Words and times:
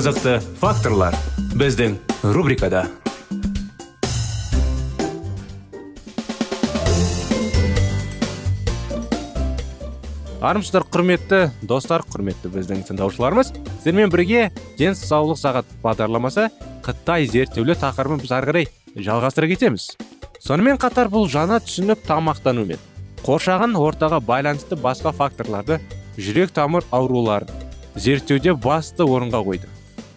Қызықты 0.00 0.38
факторлар 0.56 1.12
біздің 1.60 1.98
рубрикада. 2.32 2.86
Армысыздар 10.40 10.86
құрметті 10.88 11.40
достар 11.68 12.00
құрметті 12.08 12.48
біздің 12.54 12.86
тыңдаушыларымыз. 12.88 13.50
Сіздермен 13.82 14.08
бірге 14.14 14.46
денсаулық 14.78 15.36
сағат 15.36 15.68
бағдарламасы 15.82 16.46
қытай 16.86 17.28
зерттеулі 17.28 17.76
тақырыбын 17.82 18.22
біз 18.22 18.32
ары 18.32 18.48
қарай 18.48 18.70
жалғастыра 18.96 19.50
кетеміз. 19.50 19.90
Сонымен 20.40 20.80
қатар 20.80 21.10
бұл 21.12 21.28
жаңа 21.28 21.58
түсінік 21.66 22.06
тамақтану 22.06 22.64
мен 22.70 22.80
қоршаған 23.26 23.76
ортаға 23.76 24.22
байланысты 24.24 24.80
басқа 24.80 25.12
факторларды 25.12 25.76
жүрек 26.16 26.56
тамыр 26.56 26.88
ауруларын 26.88 27.52
зерттеуде 28.00 28.56
басты 28.56 29.04
орынға 29.04 29.44
қойды. 29.44 29.68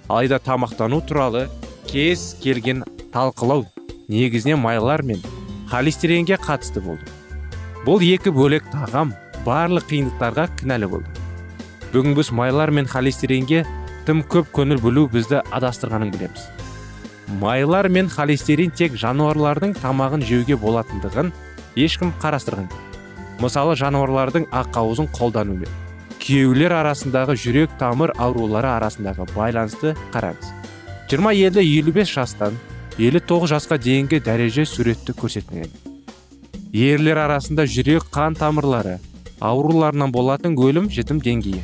Алайда 0.08 0.40
тамақтану 0.40 1.02
туралы 1.08 1.48
кез 1.88 2.36
келген 2.44 2.84
талқылау 3.14 3.66
негізінен 4.08 4.60
майлар 4.60 5.04
мен 5.04 5.22
холестеринге 5.72 6.38
қатысты 6.38 6.82
болды. 6.84 7.06
Бұл 7.86 8.04
екі 8.04 8.32
бөлек 8.36 8.68
тағам 8.72 9.14
барлық 9.46 9.88
қиындықтарға 9.90 10.48
кінәлі 10.60 10.90
болды. 10.92 11.10
Бүгін 11.94 12.16
біз 12.18 12.32
майлар 12.32 12.72
мен 12.72 12.88
холестеринге 12.90 13.64
тым 14.08 14.24
көп 14.28 14.52
көңіл 14.56 14.82
бөлу 14.84 15.08
бізді 15.12 15.42
адастырғанын 15.52 16.12
білеміз. 16.14 16.48
Майлар 17.40 17.88
мен 17.90 18.10
холестерин 18.12 18.72
тек 18.72 18.98
жануарлардың 19.00 19.78
тамағын 19.80 20.26
жеуге 20.28 20.58
болатындығын 20.60 21.32
ешкім 21.80 22.12
қарастырған 22.22 22.68
мысалы 23.42 23.76
жануарлардың 23.80 24.46
ақауызын 24.54 25.10
қолданумен. 25.16 25.83
Күйеулер 26.24 26.72
арасындағы 26.72 27.34
жүрек 27.36 27.74
тамыр 27.76 28.14
аурулары 28.16 28.70
арасындағы 28.78 29.26
байланысты 29.34 29.92
қараңыз. 30.14 30.54
20-50-55 31.12 32.14
жастан 32.14 32.60
59 32.96 33.50
жасқа 33.52 33.76
дейінгі 33.84 34.22
дәреже 34.24 34.64
суретті 34.64 35.12
көрсетілген. 35.20 35.68
Ерлер 36.72 37.20
арасында 37.26 37.66
жүрек 37.68 38.08
қан 38.14 38.38
тамырлары 38.40 39.02
ауруларынан 39.44 40.14
болатын 40.16 40.56
өлім 40.56 40.88
жітім 40.88 41.20
деңгейі. 41.20 41.60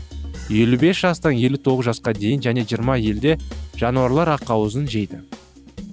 55 0.50 1.04
жастан 1.06 1.40
59 1.40 1.86
жасқа 1.88 2.14
дейін 2.18 2.44
және 2.44 2.66
20 2.68 3.00
елде 3.14 3.38
жануарлар 3.80 4.34
ақауызын 4.36 4.90
жейді. 4.92 5.22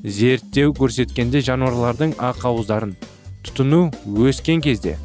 Зерттеу 0.03 0.75
көрсеткенде 0.75 1.45
жануарлардың 1.47 2.17
ақауыздарын 2.19 2.97
тұтыну 3.47 3.93
өскен 4.27 4.59
кезде 4.65 4.97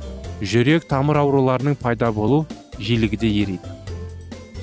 жүрек 0.41 0.89
тамыр 0.89 1.21
ауруларының 1.21 1.77
пайда 1.77 2.09
болу 2.11 2.47
жиілігі 2.81 3.21
де 3.21 3.29
ериді 3.43 3.75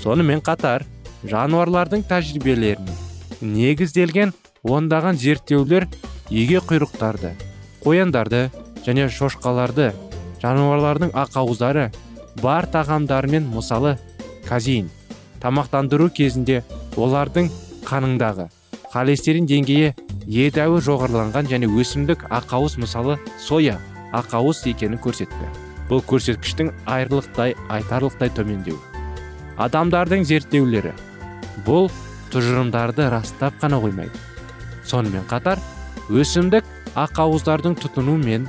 сонымен 0.03 0.43
қатар 0.49 0.85
жануарлардың 1.33 2.05
тәжірибелеріне 2.11 2.97
негізделген 3.55 4.35
ондаған 4.63 5.19
зерттеулер 5.23 5.87
еге 6.31 6.61
құйрықтарды 6.69 7.33
қояндарды 7.85 8.45
және 8.87 9.09
шошқаларды 9.15 9.93
жануарлардың 10.43 11.15
ақауыздары 11.25 11.89
бар 12.43 12.69
тағамдарымен 12.75 13.49
мысалы 13.55 13.97
казеин 14.49 14.91
тамақтандыру 15.43 16.11
кезінде 16.15 16.63
олардың 16.97 17.51
қаныңдағы 17.89 18.49
холестерин 18.93 19.47
деңгейі 19.51 19.95
едәуір 20.29 20.85
жоғарыланған 20.85 21.49
және 21.53 21.71
өсімдік 21.81 22.27
ақауыз 22.41 22.79
мысалы 22.83 23.19
соя 23.41 23.79
ақауыз 24.13 24.65
екенін 24.71 25.01
көрсетті. 25.05 25.68
Бұл 25.89 26.05
көрсеткіштің 26.09 26.73
айрылықтай 26.87 27.57
айтарлықтай 27.73 28.33
төмендеу 28.37 28.79
адамдардың 29.59 30.25
зерттеулері 30.29 30.93
бұл 31.67 31.89
тұжырымдарды 32.33 33.09
растап 33.11 33.57
қана 33.61 33.81
қоймайды. 33.83 34.15
Сонымен 34.87 35.27
қатар 35.29 35.61
өсімдік 36.09 36.67
ақауыздардың 36.99 37.77
тұтыну 37.83 38.17
мен 38.23 38.47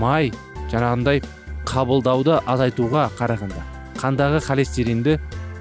май 0.00 0.32
жаңағындай 0.72 1.22
қабылдауды 1.68 2.38
азайтуға 2.48 3.08
қарағанда 3.18 3.64
қандағы 4.00 4.40
холестеринді 4.46 5.18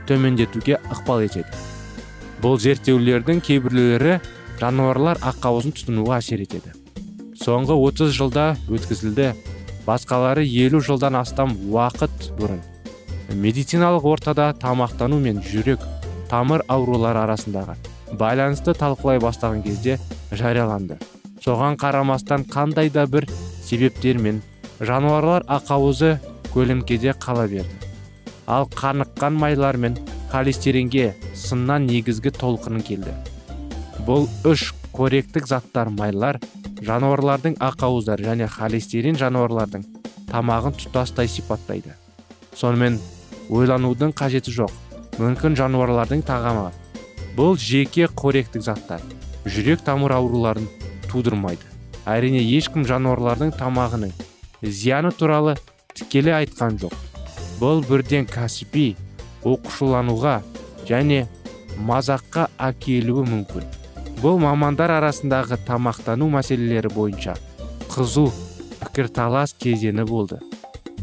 төмендетуге 0.10 0.80
ықпал 0.94 1.26
етеді. 1.28 1.50
Бұл 2.42 2.58
зерттеулердің 2.62 3.42
кейбіреулері 3.46 4.20
жануарлар 4.62 5.20
ақауызын 5.22 5.76
тұтынуға 5.78 6.22
әсер 6.22 6.42
етеді. 6.42 6.74
Соңғы 7.42 7.76
30 7.78 8.16
жылда 8.18 8.48
өткізілді 8.70 9.32
басқалары 9.86 10.44
елу 10.46 10.82
жылдан 10.82 11.18
астам 11.22 11.56
уақыт 11.72 12.32
бұрын 12.40 12.62
медициналық 13.32 14.06
ортада 14.16 14.52
тамақтану 14.60 15.20
мен 15.20 15.42
жүрек 15.46 15.84
тамыр 16.30 16.66
аурулары 16.68 17.24
арасындағы 17.24 17.78
байланысты 18.18 18.74
талқылай 18.76 19.20
бастаған 19.24 19.64
кезде 19.64 19.98
жарияланды. 20.32 20.98
Соған 21.42 21.78
қарамастан 21.80 22.46
қандай 22.50 22.92
да 22.94 23.06
бір 23.08 23.28
себептермен 23.64 24.42
жануарлар 24.80 25.46
ақауызы 25.48 26.18
көлеңкеде 26.54 27.16
қала 27.18 27.48
берді. 27.48 27.72
Ал 28.48 28.68
қаныққан 28.68 29.38
майлар 29.40 29.78
мен 29.78 29.98
холестеринге 30.32 31.16
сыннан 31.36 31.88
негізгі 31.88 32.34
толқыны 32.36 32.84
келді. 32.86 33.16
Бұл 34.06 34.28
үш 34.46 34.74
коректік 34.94 35.48
заттар 35.48 35.90
майлар 35.90 36.40
жануарлардың 36.82 37.58
ақауыздары 37.62 38.26
және 38.26 38.48
холестерин 38.50 39.18
жануарлардың 39.20 39.84
тамағын 40.32 40.78
тұтастай 40.80 41.30
сипаттайды. 41.30 41.94
Сонымен 42.58 42.98
ойланудың 43.50 44.14
қажеті 44.18 44.54
жоқ 44.56 44.74
мүмкін 45.20 45.58
жануарлардың 45.60 46.24
тағамы. 46.28 46.72
Бұл 47.38 47.58
жеке 47.60 48.08
қоректік 48.08 48.64
заттар 48.66 49.04
жүрек 49.46 49.84
тамыр 49.86 50.16
ауруларын 50.18 50.68
тудырмайды. 51.12 51.64
Әрине 52.06 52.42
ешкім 52.42 52.86
жануарлардың 52.90 53.54
тамағының 53.60 54.14
зияны 54.62 55.12
туралы 55.12 55.56
тікелей 55.94 56.34
айтқан 56.42 56.80
жоқ. 56.82 56.96
Бұл 57.62 57.84
бірден 57.86 58.26
кәсіби 58.30 58.96
оқушылануға 59.46 60.40
және 60.90 61.28
мазаққа 61.78 62.48
әкелуі 62.58 63.28
мүмкін. 63.30 63.81
Бұл 64.20 64.40
мамандар 64.42 64.92
арасындағы 64.98 65.58
тамақтану 65.68 66.28
мәселелері 66.34 66.92
бойынша 66.94 67.38
қызу 67.92 68.28
пікірталас 68.82 69.56
кезеңі 69.62 70.06
болды. 70.10 70.40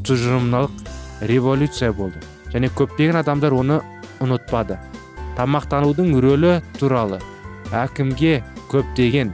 Тұжырымдалық 0.05 1.25
революция 1.31 1.93
болды 1.93 2.21
және 2.53 2.71
көптеген 2.75 3.19
адамдар 3.23 3.57
оны 3.57 3.81
ұнытпады. 4.23 4.79
Тамақтанудың 5.39 6.15
рөлі 6.23 6.59
туралы 6.79 7.21
әкімге 7.73 8.43
көптеген 8.73 9.33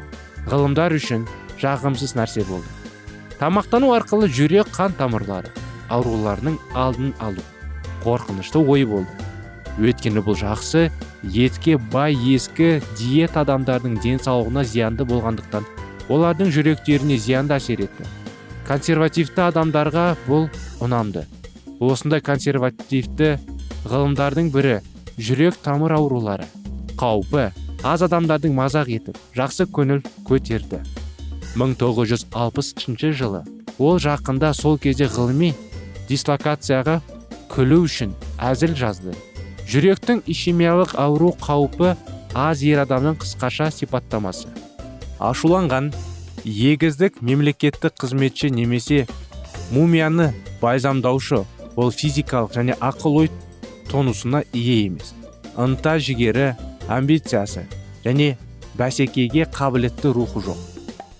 ғылымдар 0.50 0.94
үшін 0.96 1.26
жағымсыз 1.60 2.14
нәрсе 2.18 2.44
болды. 2.48 2.68
Тамақтану 3.40 3.92
арқылы 3.96 4.28
жүрек 4.28 4.70
қан 4.74 4.94
тамырлары 4.98 5.52
ауруларының 5.92 6.58
алдын 6.74 7.14
алу 7.20 7.42
қорқынышты 8.04 8.60
ой 8.60 8.84
болды. 8.88 9.10
Өйткені 9.80 10.22
бұл 10.24 10.36
жақсы 10.38 10.90
етке 11.32 11.76
бай 11.92 12.16
ескі 12.34 12.80
диет 12.98 13.36
адамдардың 13.40 13.96
денсаулығына 14.04 14.64
зиянды 14.68 15.06
болғандықтан 15.08 15.64
олардың 16.12 16.50
жүректеріне 16.52 17.16
зиянды 17.18 17.56
әсер 17.56 17.84
етті. 17.86 18.04
Консервативті 18.68 19.46
адамдарға 19.48 20.06
бұл 20.26 20.48
ұнамды. 20.84 21.24
Осындай 21.80 22.20
консервативті 22.24 23.34
ғылымдардың 23.88 24.50
бірі 24.52 24.78
жүрек 25.18 25.56
тамыр 25.64 25.96
аурулары 25.96 26.46
қаупі 27.00 27.50
аз 27.84 28.04
адамдардың 28.06 28.54
мазақ 28.56 28.88
етіп 28.94 29.18
жақсы 29.36 29.66
көңіл 29.68 30.00
көтерді. 30.28 30.80
1960 31.60 33.12
жылы 33.12 33.44
ол 33.78 34.00
жақында 34.02 34.54
сол 34.56 34.78
кезде 34.78 35.06
ғылыми 35.10 35.52
дислокацияға 36.08 37.00
күлу 37.52 37.84
үшін 37.84 38.14
әзіл 38.38 38.74
жазды. 38.78 39.14
Жүректің 39.70 40.22
ишемиялық 40.26 40.94
ауру 41.00 41.32
қаупі 41.40 41.94
аз 42.34 42.62
ер 42.66 42.82
адамның 42.84 43.18
қысқаша 43.22 43.70
сипаттамасы. 43.72 44.48
Ашуланған 45.18 45.92
егіздік 46.44 47.20
мемлекеттік 47.22 47.94
қызметші 48.00 48.50
немесе 48.52 49.06
мумияны 49.72 50.32
байзамдаушы 50.60 51.44
ол 51.76 51.90
физикалық 51.90 52.52
және 52.58 52.76
ақыл 52.80 53.24
ой 53.24 53.30
тонусына 53.90 54.44
ие 54.52 54.86
емес. 54.86 55.14
ынта 55.56 55.98
жігері 55.98 56.54
амбициясы 56.88 57.64
және 58.04 58.36
бәсекеге 58.76 59.46
қабілетті 59.46 60.12
рухы 60.12 60.42
жоқ. 60.42 60.58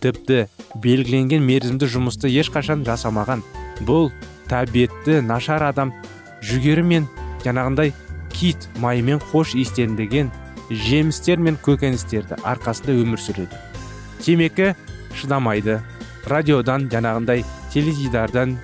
Тіпті 0.03 0.47
белгіленген 0.83 1.43
мерзімді 1.47 1.87
жұмысты 1.87 2.29
ешқашан 2.29 2.85
жасамаған 2.85 3.45
бұл 3.87 4.11
тәбетті 4.51 5.21
нашар 5.23 5.63
адам 5.63 5.95
жүгері 6.43 6.83
мен 6.83 7.07
жаңағындай 7.45 7.95
кит 8.35 8.69
майымен 8.83 9.23
қош 9.31 9.55
иістендеген 9.55 10.31
жемістер 10.71 11.39
мен 11.39 11.57
көкөністерді 11.63 12.41
арқасында 12.43 12.97
өмір 13.05 13.21
сүреді. 13.23 13.59
Темекі 14.25 14.73
шыдамайды. 15.15 15.81
Радиодан 16.27 16.89
жаңағындай 16.93 17.45
теледидардан 17.73 18.57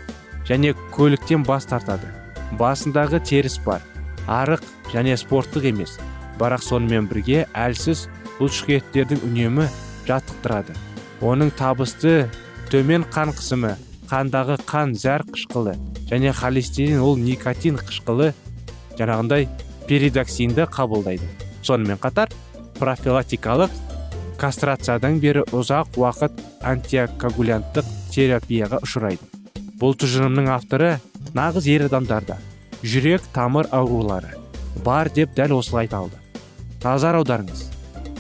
және 0.49 0.73
көліктен 0.95 1.45
бас 1.47 1.69
тартады. 1.69 2.09
Басындағы 2.59 3.21
теріс 3.23 3.59
бар. 3.65 3.85
Арық 4.27 4.65
және 4.93 5.17
спорттық 5.21 5.69
емес. 5.71 5.99
Бірақ 6.41 6.65
сонымен 6.65 7.07
бірге 7.11 7.45
әлсіз 7.53 8.09
бұлшықеттердің 8.41 9.21
үнемі 9.29 9.69
жаттықтырады. 10.09 10.75
Оның 11.21 11.53
табысты 11.59 12.31
төмен 12.73 13.05
қан 13.13 13.35
қысымы 13.37 13.77
қандағы 14.11 14.57
қан 14.67 14.97
зәр 14.97 15.23
қышқылы 15.29 15.77
және 16.09 16.33
холестерин 16.33 17.03
ол 17.05 17.19
никотин 17.21 17.77
қышқылы 17.77 18.33
жаңағындай 18.99 19.49
перидоксинді 19.89 20.67
қабылдайды. 20.71 21.27
Сонымен 21.63 22.01
қатар 22.01 22.33
профилактикалық 22.79 23.75
кастрациядан 24.41 25.21
бері 25.21 25.45
ұзақ 25.53 25.99
уақыт 26.01 26.41
антиокогулянттық 26.65 27.91
терапияға 28.15 28.81
ұшырайды. 28.87 29.27
Бұл 29.81 29.95
тұжырымның 30.01 30.49
авторы 30.55 30.97
нағыз 31.37 31.69
ер 31.71 31.87
адамдарда. 31.91 32.39
Жүрек 32.83 33.27
тамыр 33.35 33.69
аурулары 33.77 34.39
бар 34.85 35.11
деп 35.13 35.35
дәл 35.37 35.59
осылай 35.59 35.85
айталды 35.85 36.21
назар 36.85 37.19
аударыңыз. 37.21 37.67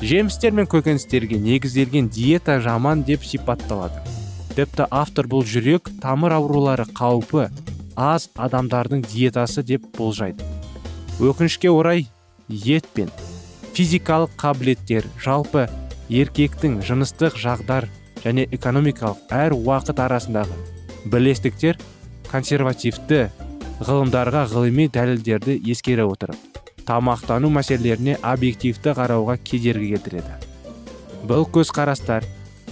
Жемістер 0.01 0.53
мен 0.57 0.69
көкөністерге 0.69 1.39
негізделген 1.41 2.09
диета 2.13 2.59
жаман 2.61 3.05
деп 3.05 3.25
сипатталады. 3.25 4.01
Тіпті 4.57 4.89
автор 4.91 5.29
бұл 5.31 5.45
жүрек 5.49 5.91
тамыр 6.03 6.35
аурулары 6.37 6.87
қаупі 6.97 7.49
аз 7.97 8.29
адамдардың 8.37 9.05
диетасы 9.05 9.63
деп 9.63 9.85
болжайды. 9.97 10.45
Өкінішке 11.21 11.71
орай 11.71 12.07
ет 12.49 12.87
пен 12.97 13.11
физикалық 13.77 14.33
қабілеттер 14.41 15.09
жалпы 15.21 15.67
еркектің 16.09 16.81
жыныстық 16.87 17.39
жағдар 17.41 17.89
және 18.25 18.47
экономикалық 18.57 19.35
әр 19.37 19.57
уақыт 19.57 20.01
арасындағы 20.07 20.57
бірлестіктер 21.13 21.81
консервативті 22.31 23.27
ғылымдарға 23.81 24.47
ғылыми 24.53 24.89
дәлелдерді 24.93 25.61
ескере 25.73 26.05
отырып 26.09 26.51
тамақтану 26.91 27.51
мәселелеріне 27.55 28.17
объективті 28.27 28.95
қарауға 28.99 29.37
кедергі 29.47 29.93
келтіреді. 29.95 30.39
Бұл 31.29 31.45
көзқарастар 31.55 32.25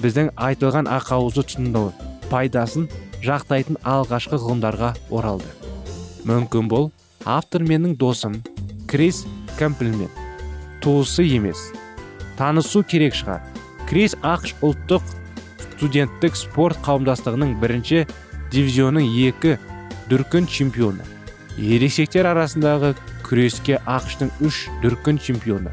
біздің 0.02 0.32
айтылған 0.48 0.88
ақауызды 0.90 1.44
тұтыну 1.52 1.84
пайдасын 2.32 2.88
жақтайтын 3.22 3.78
алғашқы 3.86 4.40
ғылымдарға 4.42 4.94
оралды. 5.14 5.52
Мүмкін 6.26 6.70
бұл 6.72 6.90
автор 7.24 7.62
менің 7.62 7.96
досым 7.98 8.38
крис 8.88 9.24
кэмплмен 9.58 10.08
туысы 10.82 11.24
емес. 11.26 11.58
Танысу 12.38 12.84
керек 12.86 13.16
шығар. 13.18 13.42
Крис 13.88 14.14
ақш 14.22 14.54
ұлттық 14.62 15.02
студенттік 15.78 16.36
спорт 16.36 16.78
қауымдастығының 16.86 17.56
бірінші 17.62 18.04
дивизионның 18.52 19.08
екі 19.28 19.56
дүркін 20.10 20.46
чемпионы. 20.50 21.04
Ересектер 21.58 22.28
арасындағы 22.30 22.94
күреске 23.26 23.80
ақштың 23.86 24.30
үш 24.44 24.66
дүркін 24.82 25.18
чемпионы. 25.22 25.72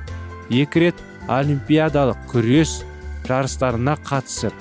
Екі 0.49 0.87
рет 0.87 1.01
олимпиадалық 1.29 2.19
күрес 2.31 2.81
жарыстарына 3.27 3.97
қатысып 4.05 4.53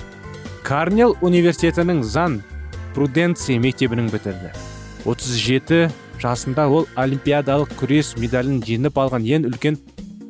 карнел 0.65 1.13
университетінің 1.21 2.01
зан 2.03 2.39
пруденция 2.95 3.59
мектебінің 3.61 4.09
бітірді. 4.13 4.53
37 5.05 5.91
жасында 6.21 6.67
ол 6.69 6.87
олимпиадалық 6.99 7.75
күрес 7.79 8.13
медалін 8.19 8.61
жеңіп 8.65 8.97
алған 9.01 9.25
ең 9.27 9.47
үлкен 9.49 9.77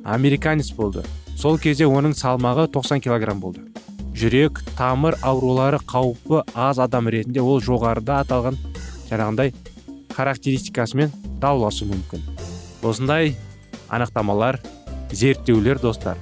американец 0.04 0.72
болды. 0.76 1.04
Сол 1.36 1.58
кезде 1.60 1.88
оның 1.88 2.16
салмағы 2.16 2.68
90 2.72 3.04
килограмм 3.04 3.42
болды. 3.44 3.66
Жүрек 4.16 4.62
тамыр 4.78 5.18
аурулары 5.22 5.82
қаупі 5.84 6.44
аз 6.54 6.80
адам 6.80 7.10
ретінде 7.12 7.42
ол 7.44 7.60
жоғарыда 7.60 8.22
аталған 8.24 8.60
жаңағындай 9.10 9.52
характеристикасымен 10.16 11.12
дауласу 11.42 11.90
мүмкін. 11.90 12.24
Осындай 12.84 13.36
анықтамалар 13.90 14.62
зерттеулер 15.12 15.82
достар 15.84 16.18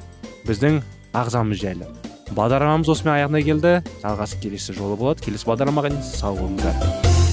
біздің 0.48 0.81
ағзамыз 1.13 1.62
жайлы. 1.62 1.89
Бағдарламамыз 2.33 2.89
осымен 2.89 3.13
аяғына 3.19 3.44
келді. 3.45 3.75
Жалғасы 4.01 4.42
келесі 4.42 4.74
жолы 4.74 4.98
болады. 4.98 5.21
Келесі 5.27 5.51
бағдарламаға 5.51 5.94
дейін 5.94 6.07
сау 6.07 6.39
болыңыздар. 6.39 7.32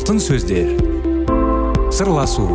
Алтын 0.00 0.16
сөздер. 0.16 0.70
Сырласу 1.92 2.46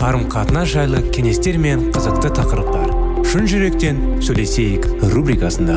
қарым 0.00 0.22
қатынас 0.32 0.70
жайлы 0.72 1.02
кеңестер 1.12 1.58
мен 1.60 1.90
қызықты 1.92 2.30
тақырыптар. 2.38 2.94
Шын 3.28 3.44
жүректен 3.50 3.98
сөйлесейік 4.24 4.86
рубрикасында. 5.12 5.76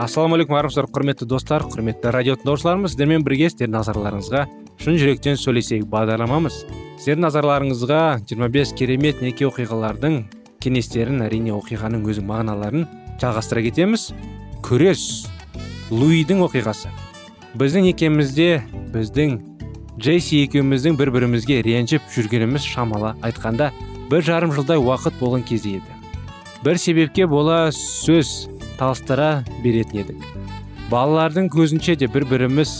Ассалаумағалейкум 0.00 0.56
армысыздар 0.62 0.88
құрметті 0.88 1.28
достар 1.28 1.68
құрметті 1.68 2.16
радио 2.16 2.38
тыңдаушыларымыз 2.40 2.96
сіздермен 2.96 3.28
бірге 3.28 3.52
сіздердің 3.52 3.76
назарларыңызға 3.76 4.46
шын 4.80 4.98
жүректен 5.04 5.36
сөйлесейік 5.36 5.84
бағдарламамыз. 5.92 6.62
Сіздердің 7.04 7.20
назарларыңызға 7.26 8.02
25 8.30 8.70
керемет 8.78 9.18
неке 9.20 9.44
оқиғалардың 9.44 10.14
кеңестерін 10.64 11.20
әрине 11.20 11.50
оқиғаның 11.52 12.06
өзінің 12.08 12.28
мағыналарын 12.30 12.86
жалғастыра 13.20 13.60
кетеміз. 13.66 14.06
Күрес 14.64 15.02
луидің 15.92 16.40
оқиғасы. 16.46 16.88
Біздің 17.60 17.90
некемізде 17.90 18.46
біздің 18.94 19.34
джейси 19.98 20.38
екеуміздің 20.46 20.96
бір 20.96 21.12
бірімізге 21.12 21.58
ренжіп 21.66 22.06
жүргеніміз 22.14 22.64
шамалы 22.64 23.10
айтқанда 23.20 23.68
бір 24.08 24.24
жарым 24.24 24.54
жылдай 24.56 24.80
уақыт 24.80 25.18
болған 25.20 25.44
кезде 25.44 25.74
еді. 25.82 25.98
Бір 26.64 26.80
себепке 26.80 27.26
бола 27.28 27.66
сөз 27.68 28.48
талыстыра 28.78 29.44
беретін 29.60 30.06
едік. 30.06 30.24
Балалардың 30.88 31.52
көзінше 31.52 31.98
де 32.00 32.08
бір 32.08 32.24
біріміз 32.32 32.72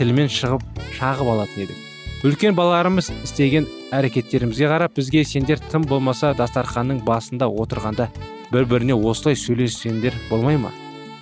тілмен 0.00 0.32
шығып 0.32 0.64
шағып 0.96 1.34
алатын 1.34 1.66
едік. 1.66 1.84
Үлкен 2.26 2.56
балаларымыз 2.58 3.12
істеген 3.22 3.68
әрекеттерімізге 3.94 4.66
қарап 4.66 4.96
бізге 4.96 5.20
сендер 5.22 5.60
тым 5.70 5.84
болмаса 5.86 6.32
дастарханның 6.34 7.04
басында 7.06 7.46
отырғанда 7.46 8.08
бір 8.50 8.66
біріне 8.66 8.96
осылай 8.96 9.38
сөйлессеңдер 9.38 10.16
болмай 10.30 10.58
ма? 10.58 10.72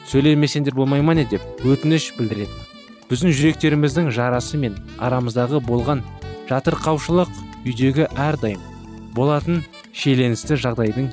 Сөйлемесеңдер 0.09 0.73
болмай 0.73 1.05
ма 1.05 1.13
не 1.19 1.27
деп 1.29 1.45
өтініш 1.69 2.15
білдіретін 2.17 2.65
біздің 3.11 3.37
жүректеріміздің 3.37 4.09
жарасы 4.17 4.57
мен 4.63 4.79
арамыздағы 4.97 5.61
болған 5.69 6.01
жатырқаушылық 6.49 7.29
үйдегі 7.67 8.09
әрдайым 8.17 8.65
болатын 9.13 9.61
шиеленісті 9.93 10.57
жағдайдың 10.65 11.11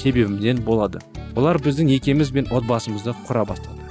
себебінен 0.00 0.64
болады. 0.64 1.04
Олар 1.36 1.60
біздің 1.60 1.92
екеміз 1.98 2.32
бен 2.32 2.48
отбасымызды 2.48 3.12
құра 3.28 3.44
бастады. 3.44 3.84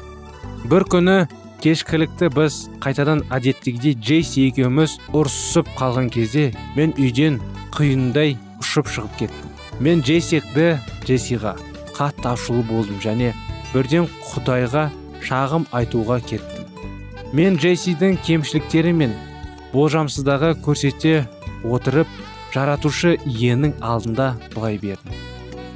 Бір 0.65 0.89
күні 0.89 1.27
кешкілікті 1.63 2.29
біз 2.35 2.57
қайтадан 2.83 3.23
әдеттегідей 3.33 3.95
джейси 3.99 4.47
екеуміз 4.49 4.97
ұрсысып 5.15 5.69
қалған 5.79 6.09
кезде 6.13 6.51
мен 6.75 6.93
үйден 6.97 7.39
құйындай 7.75 8.35
ұшып 8.61 8.91
шығып 8.91 9.17
кеттім. 9.19 9.53
Мен 9.79 10.01
джейсикті 10.01 10.67
джессиға 11.03 11.55
қатты 11.95 12.31
ашулы 12.31 12.63
болдым 12.69 13.01
және 13.03 13.33
бірден 13.73 14.07
құдайға 14.31 14.87
шағым 15.25 15.67
айтуға 15.75 16.21
кеттім. 16.23 16.69
Мен 17.35 17.57
джейсидің 17.59 18.19
кемшіліктері 18.23 18.93
мен 18.95 19.15
болжамсыздағы 19.73 20.53
көрсете 20.63 21.25
отырып 21.67 22.07
жаратушы 22.53 23.17
иенің 23.25 23.75
алдында 23.83 24.35
былай 24.53 24.79
бердім. 24.79 25.15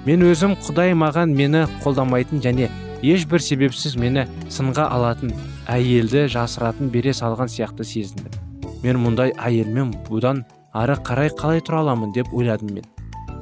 Мен 0.05 0.23
өзім 0.23 0.55
құдай 0.63 0.95
маған 0.95 1.33
мені 1.35 1.65
қолдамайтын 1.83 2.39
және 2.45 2.69
ешбір 3.03 3.43
себепсіз 3.43 3.97
мені 3.99 4.25
сынға 4.47 4.87
алатын 4.95 5.33
әйелді 5.69 6.25
жасыратын 6.33 6.89
бере 6.89 7.13
салған 7.13 7.51
сияқты 7.51 7.85
сезіндім. 7.85 8.33
Мен 8.83 8.99
мұндай 9.05 9.35
әйелмен 9.37 9.93
бұдан 10.09 10.43
ары 10.73 10.97
қарай 11.05 11.29
қалай 11.29 11.61
тұра 11.61 11.83
аламын? 11.85 12.11
деп 12.13 12.33
ойладым 12.33 12.73
мен. 12.79 12.85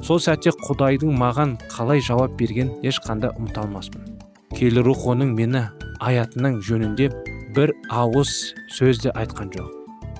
Сол 0.02 0.20
сәтте 0.22 0.52
құдайдың 0.68 1.16
маған 1.18 1.58
қалай 1.72 2.04
жауап 2.04 2.36
берген 2.38 2.76
ешқандай 2.86 3.34
ұмыта 3.38 3.64
алмаспын 3.64 4.18
киелі 4.58 4.82
рух 4.82 5.04
оның 5.06 5.36
мені 5.38 5.60
аятының 6.02 6.56
жөнінде 6.66 7.08
бір 7.54 7.70
ауыз 7.94 8.30
сөзді 8.74 9.12
айтқан 9.14 9.52
жоқ. 9.54 9.68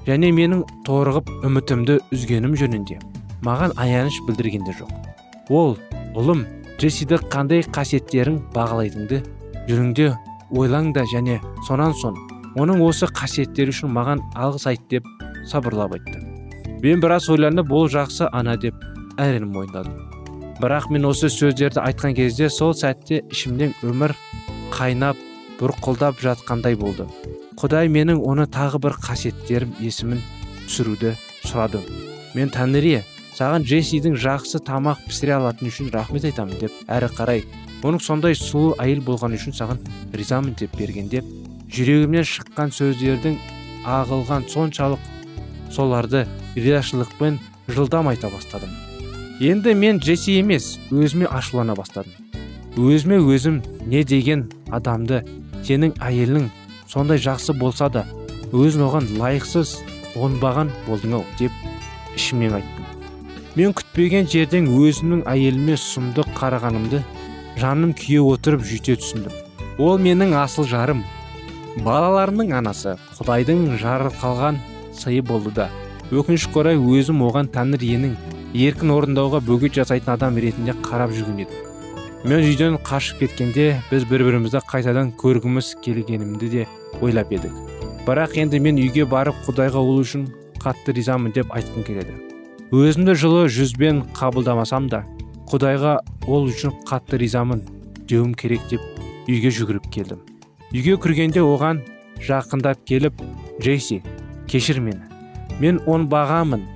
Және 0.06 0.30
менің 0.36 0.62
торығып 0.86 1.30
үмітімді 1.48 1.98
үзгенім 2.14 2.54
жөнінде 2.60 3.00
маған 3.42 3.74
аяныш 3.82 4.20
білдірген 4.28 4.68
де 4.68 4.76
жоқ. 4.78 4.92
Ол 5.50 5.74
ұлым 6.14 6.44
джессиді 6.78 7.18
қандай 7.32 7.64
қасиеттерің 7.66 8.38
бағалайтынды 8.54 9.24
жүріңде 9.66 10.12
ойлаңда 10.50 11.04
және 11.12 11.40
сонан 11.68 11.94
соң 12.02 12.16
оның 12.58 12.82
осы 12.86 13.10
қасиеттері 13.20 13.74
үшін 13.74 13.92
маған 13.94 14.24
алғыс 14.34 14.68
айт 14.72 14.88
деп 14.90 15.06
сабырлап 15.50 15.94
айтты 15.98 16.28
мен 16.82 17.00
біраз 17.02 17.28
ойланып 17.32 17.72
ол 17.72 17.88
жақсы 17.90 18.28
ана 18.32 18.54
деп 18.56 18.74
әрең 19.18 19.48
мойындадым. 19.50 19.96
Бірақ 20.62 20.88
мен 20.94 21.06
осы 21.08 21.30
сөздерді 21.30 21.82
айтқан 21.82 22.14
кезде 22.14 22.48
сол 22.50 22.74
сәтте 22.74 23.20
ішімнен 23.32 23.74
өмір 23.86 24.14
қайнап 24.74 25.18
бұрқылдап 25.58 26.22
жатқандай 26.22 26.78
болды. 26.78 27.06
Құдай 27.58 27.90
менің 27.90 28.22
оны 28.22 28.46
тағы 28.46 28.78
бір 28.82 28.94
қасиеттерім 29.02 29.74
есімін 29.82 30.22
түсіруді 30.66 31.16
сұрадым. 31.44 31.86
Мен 32.38 32.52
тәңірие 32.54 33.02
саған 33.34 33.66
джессидің 33.66 34.18
жақсы 34.18 34.62
тамақ 34.66 35.02
пісіре 35.08 35.38
алатын 35.38 35.70
үшін 35.72 35.90
рахмет 35.94 36.26
айтамын 36.30 36.62
деп 36.62 36.74
әрі 36.86 37.10
қарай 37.18 37.44
оның 37.82 38.02
сондай 38.02 38.34
сұлу 38.38 38.74
әйел 38.82 39.04
болғаны 39.06 39.38
үшін 39.38 39.54
саған 39.54 39.78
ризамын 40.16 40.56
деп 40.58 40.74
бергенде 40.78 41.22
жүрегімнен 41.74 42.26
шыққан 42.26 42.72
сөздердің 42.74 43.36
ағылған 43.86 44.48
соншалық 44.50 45.04
соларды 45.70 46.24
ризашылықпен 46.56 47.38
жылдам 47.68 48.08
айта 48.08 48.30
бастадым. 48.32 48.70
Енді 49.40 49.74
мен 49.74 50.00
джесси 50.00 50.38
емес 50.40 50.78
өзіме 50.90 51.28
ашулана 51.30 51.76
бастадым. 51.78 52.12
Өзіме 52.76 53.20
өзім 53.20 53.60
не 53.86 54.02
деген 54.04 54.48
адамды 54.74 55.22
сенің 55.62 55.94
әйелің 56.02 56.48
сондай 56.88 57.20
жақсы 57.22 57.54
болса 57.58 57.88
да 57.92 58.04
өзін 58.52 58.88
оған 58.88 59.08
лайықсыз 59.20 59.76
оңбаған 60.16 60.72
болдың 60.88 61.20
ау 61.20 61.24
деп 61.38 61.52
ішімнен 62.16 62.58
айттым. 62.58 62.86
Мен 63.54 63.74
күтпеген 63.76 64.28
жерден 64.30 64.68
өзімнің 64.72 65.24
әйеліме 65.28 65.76
сұмдық 65.78 66.32
қарағанымды 66.38 67.02
жаным 67.58 67.92
күйе 67.98 68.22
отырып 68.22 68.62
жүйте 68.66 68.96
түсіндім. 69.00 69.34
Ол 69.78 69.98
менің 70.02 70.34
асыл 70.38 70.66
жарым. 70.68 71.04
Балаларымның 71.84 72.52
анасы 72.58 72.96
құдайдың 73.18 73.76
жарылқалған 73.82 74.58
сыйы 74.98 75.22
болды 75.22 75.52
да. 75.54 75.68
Өкінішке 76.10 76.62
орай 76.62 76.78
өзім 76.78 77.22
оған 77.26 77.50
тәңір 77.54 77.84
иенің 77.86 78.14
еркін 78.54 78.94
орындауға 78.94 79.42
бөгет 79.46 79.76
жасайтын 79.78 80.14
адам 80.14 80.38
ретінде 80.40 80.74
қарап 80.86 81.12
жүрген 81.14 81.42
едім. 81.44 81.66
Мен 82.24 82.42
үйден 82.42 82.78
қашып 82.82 83.20
кеткенде 83.22 83.66
біз 83.90 84.06
бір 84.10 84.24
бірімізді 84.26 84.64
қайтадан 84.70 85.12
көргіміз 85.20 85.74
келгенімді 85.84 86.48
де 86.54 86.66
ойлап 87.00 87.30
едік. 87.30 87.52
Бірақ 88.06 88.34
енді 88.40 88.58
мен 88.64 88.80
үйге 88.80 89.04
барып 89.06 89.36
құдайға 89.46 89.82
ол 89.84 90.00
үшін 90.02 90.26
қатты 90.58 90.96
ризамын 90.96 91.36
деп 91.36 91.52
айтқым 91.54 91.86
келеді. 91.86 92.16
Өзімді 92.72 93.14
жылы 93.14 93.46
жүзбен 93.52 94.02
қабылдамасам 94.16 94.88
да 94.90 95.04
құдайға 95.48 95.94
ол 96.28 96.48
үшін 96.50 96.74
қатты 96.88 97.18
ризамын 97.22 97.62
деуім 98.08 98.34
керек 98.36 98.64
деп 98.68 98.82
үйге 99.28 99.52
жүгіріп 99.52 99.86
келдім. 99.92 100.20
Үйге 100.72 100.96
кіргенде 101.00 101.40
оған 101.40 101.80
жақындап 102.20 102.82
келіп 102.88 103.22
джейси 103.60 104.02
кешір 104.48 104.80
мені. 104.80 105.00
Мен 105.60 105.80
бағамын. 105.86 106.66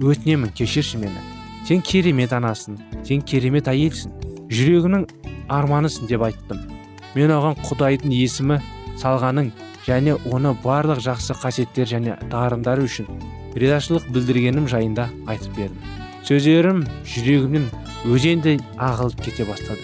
Өтінемін 0.00 0.50
кешірші 0.58 0.98
мені. 0.98 1.22
Сен 1.68 1.80
керемет 1.82 2.32
анасың 2.32 2.80
сен 3.06 3.22
керемет 3.22 3.70
әйелсің. 3.70 4.12
Жүрегінің 4.50 5.06
арманысың 5.48 6.10
деп 6.10 6.22
айттым. 6.26 6.66
Мен 7.14 7.30
оған 7.30 7.56
құдайдың 7.62 8.12
есімі 8.12 8.58
салғаның 9.00 9.52
және 9.86 10.16
оны 10.32 10.56
барлық 10.64 10.98
жақсы 11.04 11.38
қасиеттер 11.38 11.86
және 11.90 12.18
дарындары 12.30 12.86
үшін 12.90 13.06
ризашылық 13.54 14.10
білдіргенім 14.12 14.66
жайында 14.68 15.08
айтып 15.26 15.56
бердім. 15.56 16.05
Сөздерім 16.26 16.80
жүрегімнен 17.06 17.68
өзендей 18.10 18.58
ағылып 18.82 19.20
кете 19.22 19.44
бастады. 19.46 19.78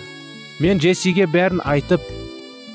Мен 0.58 0.80
джессиге 0.82 1.28
бәрін 1.30 1.62
айтып 1.62 2.02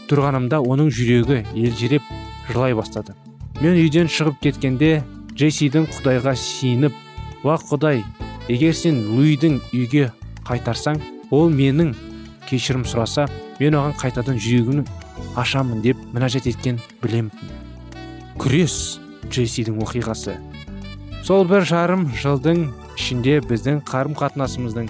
тұрғанымда 0.07 0.61
оның 0.63 0.87
жүрегі 0.95 1.41
елжіреп 1.51 2.05
жылай 2.47 2.75
бастады. 2.77 3.17
Мен 3.59 3.75
үйден 3.75 4.07
шығып 4.07 4.39
кеткенде 4.45 5.01
джессидің 5.33 5.89
құдайға 5.97 6.37
сиініп 6.39 6.95
уа 7.43 7.57
құдай 7.59 8.05
егер 8.47 8.75
сен 8.77 9.03
луидің 9.11 9.59
үйге 9.75 10.07
қайтарсаң 10.47 11.01
ол 11.35 11.51
менің 11.51 11.91
кешірім 12.47 12.87
сұраса 12.87 13.27
мен 13.59 13.75
оған 13.75 13.99
қайтадан 13.99 14.39
жүрегімнің 14.39 14.87
ашамын 15.43 15.83
деп 15.83 15.99
мінәжат 16.15 16.47
еткен 16.47 16.79
білемін 17.03 17.31
күрес 18.39 19.01
джессидің 19.27 19.81
оқиғасы. 19.83 20.37
Сол 21.27 21.43
бір 21.49 21.67
жарым 21.67 22.07
жылдың 22.15 22.69
ішінде 22.97 23.39
біздің 23.45 23.83
қарым 23.87 24.17
қатынасымыздың 24.17 24.89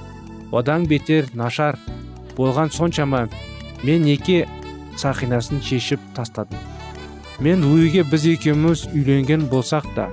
одан 0.55 0.87
бетер 0.87 1.27
нашар 1.35 1.77
болған 2.37 2.71
соншама 2.71 3.27
мен 3.83 4.05
неке 4.07 4.47
сақинасын 4.97 5.61
шешіп 5.61 5.99
тастадым. 6.15 6.57
Мен 7.39 7.63
луиге 7.65 8.03
біз 8.03 8.25
екеуміз 8.31 8.87
үйленген 8.93 9.45
болсақ 9.51 9.85
та 9.95 10.07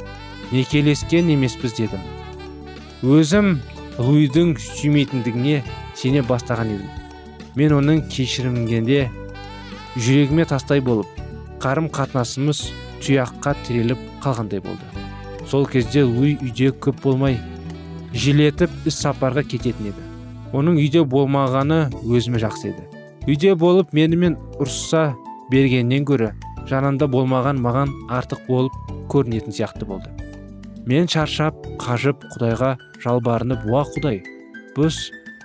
некелескен 0.53 1.31
емеспіз 1.33 1.79
дедім. 1.79 2.03
Өзім 3.03 3.61
луйдың 3.99 4.57
сүймейтіндігіне 4.61 5.63
сене 5.97 6.23
бастаған 6.27 6.75
едім. 6.75 6.91
Мен 7.55 7.79
оның 7.79 8.03
кешірімгенде 8.11 9.07
жүрегіме 9.97 10.45
тастай 10.51 10.83
болып 10.85 11.09
қарым 11.63 11.89
қатынасымыз 11.95 12.67
тұяққа 13.05 13.55
тіреліп 13.65 14.01
қалғандай 14.25 14.61
болды. 14.65 14.85
Сол 15.49 15.67
кезде 15.71 16.03
луи 16.05 16.35
үйде 16.43 16.73
көп 16.73 17.01
болмай 17.05 17.39
желетіп 18.15 18.71
іс 18.87 19.01
сапарға 19.03 19.43
кететін 19.47 19.91
еді. 19.91 20.09
Оның 20.55 20.79
үйде 20.79 21.03
болмағаны 21.03 21.89
өзіме 22.07 22.39
жақсы 22.43 22.71
еді. 22.71 22.87
Үйде 23.27 23.55
болып 23.59 23.95
менімен 23.97 24.37
ұрыса 24.61 25.15
бергеннен 25.51 26.07
гөрі 26.07 26.31
жанында 26.71 27.09
болмаған 27.11 27.59
маған 27.65 27.93
артық 28.13 28.47
болып 28.49 28.77
көрінетін 29.13 29.55
сияқты 29.57 29.89
болды. 29.89 30.11
Мен 30.87 31.09
шаршап 31.09 31.59
қажып 31.81 32.25
құдайға 32.35 32.75
жалбарынып 33.05 33.67
уа 33.69 33.85
құдай 33.97 34.23
біз 34.77 34.99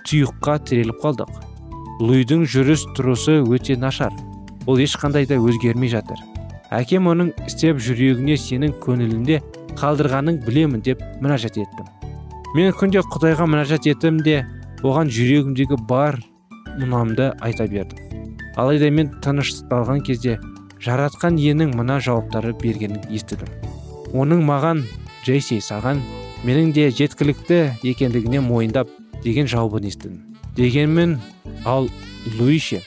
тұйыққа 0.08 0.58
тіреліп 0.68 1.00
қалдық. 1.02 1.30
Луйдың 2.00 2.46
жүріс 2.48 2.86
тұрысы 2.96 3.40
өте 3.44 3.76
нашар. 3.76 4.12
Ол 4.66 4.80
ешқандай 4.80 5.26
да 5.28 5.40
өзгермей 5.40 5.92
жатыр. 5.92 6.20
Әкем 6.70 7.08
оның 7.10 7.32
істеп 7.48 7.80
жүрегіне 7.82 8.36
сенің 8.40 8.76
көңілінде 8.84 9.40
қалдырғаның 9.80 10.44
білемін 10.46 10.84
деп 10.86 11.02
мінәжат 11.20 11.58
еттім. 11.60 11.88
Мен 12.54 12.72
күнде 12.74 13.02
құдайға 13.06 13.46
мінәжат 13.46 13.86
еттім 13.86 14.16
де 14.26 14.40
оған 14.82 15.10
жүрегімдегі 15.12 15.76
бар 15.86 16.16
мұнамды 16.80 17.28
айта 17.38 17.66
бердім. 17.70 18.00
Алайда 18.58 18.88
мен 18.90 19.12
тынышталған 19.22 20.02
кезде 20.02 20.38
жаратқан 20.82 21.38
иенің 21.38 21.76
мына 21.78 22.00
жауаптары 22.02 22.50
бергенін 22.58 23.04
естідім. 23.06 23.52
Оның 24.10 24.42
маған 24.48 24.82
джейси 25.22 25.60
саған 25.62 26.02
менің 26.42 26.72
де 26.74 26.88
жеткілікті 26.90 27.60
екендігіне 27.92 28.42
мойындап 28.42 28.90
деген 29.22 29.46
жауабын 29.46 29.86
естідім. 29.86 30.18
Дегенмен 30.56 31.20
ал 31.64 31.86
луише 32.40 32.82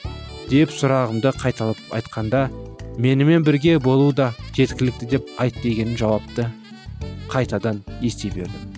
деп 0.50 0.76
сұрағымды 0.76 1.32
қайталап 1.40 1.80
айтқанда 1.96 2.50
менімен 2.98 3.48
бірге 3.48 3.78
болу 3.78 4.12
да 4.12 4.34
жеткілікті 4.52 5.08
деп 5.16 5.34
айт 5.38 5.56
деген 5.62 5.96
жауапты 5.96 6.50
қайтадан 7.32 7.80
ести 8.02 8.28
бердім. 8.28 8.73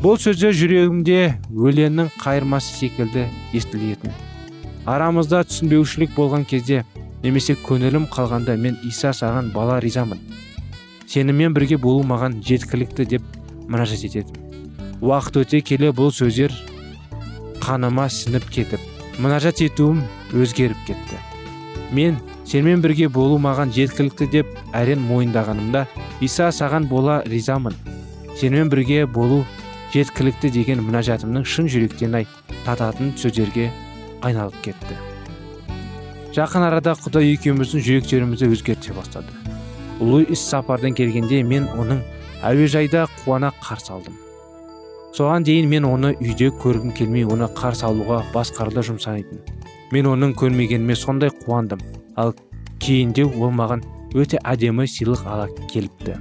Бұл 0.00 0.16
сөздер 0.16 0.54
жүрегімде 0.56 1.18
өлеңнің 1.52 2.06
қайырмасы 2.22 2.72
секілді 2.78 3.26
естілетін. 3.52 4.14
Арамызда 4.88 5.42
түсінбеушілік 5.44 6.14
болған 6.16 6.46
кезде 6.48 6.86
немесе 7.20 7.52
көңілім 7.66 8.06
қалғанда 8.08 8.56
мен 8.56 8.78
иса 8.88 9.12
саған 9.12 9.52
бала 9.52 9.76
ризамын. 9.84 10.16
Сенімен 11.06 11.52
бірге 11.52 11.76
болу 11.76 12.00
маған 12.08 12.40
жеткілікті 12.46 13.10
деп 13.12 13.28
мінәжат 13.68 14.06
етедім 14.08 14.40
уақыт 15.04 15.38
өте 15.42 15.60
келе 15.64 15.92
бұл 15.96 16.10
сөздер 16.12 16.52
қаныма 17.60 18.08
сініп 18.12 18.48
кетіп 18.52 18.80
мінәжат 19.20 19.60
етуім 19.64 20.02
өзгеріп 20.32 20.80
кетті. 20.88 21.20
Мен 21.92 22.16
сенімен 22.48 22.80
бірге 22.80 23.08
болу 23.12 23.36
маған 23.40 23.72
жеткілікті 23.76 24.32
деп 24.32 24.58
әрең 24.72 25.04
мойындағанымда 25.08 25.86
иса 26.24 26.48
саған 26.56 26.88
бола 26.88 27.22
ризамын. 27.28 27.76
Сенімен 28.36 28.72
бірге 28.72 29.06
болу 29.06 29.44
жеткілікті 29.94 30.50
деген 30.54 30.82
мінәжатымның 30.86 31.44
шын 31.44 31.68
жүректен 31.70 32.14
ай 32.20 32.26
тататын 32.64 33.12
сөздерге 33.18 33.70
айналып 34.22 34.56
кетті. 34.64 34.98
Жақын 36.36 36.66
арада 36.68 36.94
құдай 36.94 37.32
екеуміздің 37.34 37.82
жүректерімізді 37.86 38.50
өзгерте 38.54 38.94
бастады. 38.94 39.34
Ұлы 40.00 40.24
іс 40.30 40.44
сапардан 40.46 40.94
келгенде 40.94 41.42
мен 41.42 41.66
оның 41.74 42.04
әуежайда 42.46 43.08
қуана 43.24 43.50
қарсы 43.60 43.90
алдым. 43.92 44.14
Соған 45.16 45.42
дейін 45.44 45.66
мен 45.68 45.88
оны 45.88 46.14
үйде 46.22 46.52
көргім 46.62 46.94
келмей 46.94 47.26
оны 47.26 47.50
қарсы 47.50 47.82
алуға 47.88 48.22
басқарда 48.34 48.84
жұмсайтын 48.86 49.42
мен 49.90 50.06
оның 50.06 50.36
көрмегеніме 50.38 50.94
сондай 50.94 51.32
қуандым. 51.34 51.80
Ал 52.16 52.34
кейінде 52.78 53.24
ол 53.26 53.50
маған 53.50 53.82
өте 54.14 54.38
әдемі 54.46 54.86
сыйлық 54.86 55.26
ала 55.26 55.48
келіпті. 55.72 56.14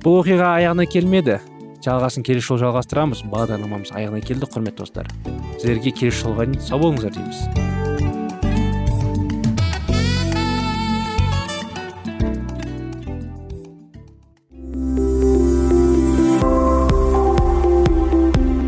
Бұл 0.00 0.22
оқиға 0.22 0.54
аяғына 0.58 0.86
келмеді. 0.88 1.38
Жалғасын 1.84 2.24
келесі 2.26 2.52
жолы 2.52 2.64
жалғастырамыз. 2.66 3.24
Бағдарламамыз 3.32 3.94
аяғына 3.94 4.24
келді. 4.24 4.50
Құрметті 4.50 4.84
достар 4.84 5.10
сіздерге 5.64 5.94
келесі 5.96 6.26
жолға 6.26 6.44
дейін 6.44 6.60
сау 6.60 6.80
болыңыздар 6.82 7.14
дейміз. 7.14 7.38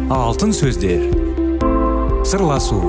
Алтын 0.09 0.53
сөздер. 0.57 1.05
Сырласу. 2.27 2.81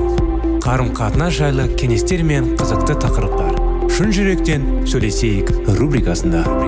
Қарым 0.64 0.90
қатынас 0.96 1.36
жайлы 1.38 1.68
кеңестер 1.80 2.24
мен 2.26 2.54
қызықты 2.60 2.96
тақырыптар. 3.04 3.60
Шын 3.92 4.12
жүректен 4.14 4.66
сөйлесейік 4.88 5.52
рубрикасында. 5.78 6.67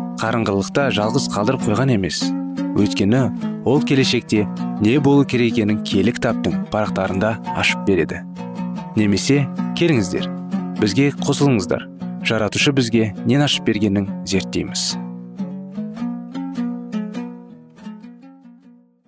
қарыңғылықта 0.21 0.91
жалғыз 0.93 1.23
қалдырып 1.33 1.63
қойған 1.65 1.95
емес. 1.95 2.19
Өйткені 2.77 3.21
ол 3.65 3.81
келешекте 3.81 4.43
не 4.83 4.99
болу 5.01 5.25
керек 5.25 5.55
екенін 5.57 5.81
кітаптың 5.81 6.67
парақтарында 6.69 7.31
ашып 7.57 7.81
береді. 7.87 8.21
Немесе 8.95 9.47
келіңіздер 9.79 10.29
бізге 10.77 11.09
қосылыңыздар. 11.25 11.87
Жаратушы 12.21 12.71
бізге 12.71 13.15
нен 13.25 13.41
ашып 13.41 13.65
бергенін 13.65 14.07
зерттейміз. 14.29 14.93